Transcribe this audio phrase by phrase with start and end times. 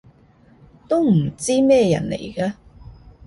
[0.87, 2.53] 都唔知咩人嚟㗎